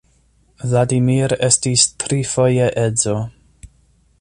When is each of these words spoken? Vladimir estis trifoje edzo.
Vladimir 0.69 1.35
estis 1.49 1.85
trifoje 2.05 2.71
edzo. 2.87 3.15